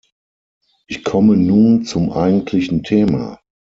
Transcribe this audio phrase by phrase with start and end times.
[0.87, 3.39] Ich komme nun zum eigentlichen Thema.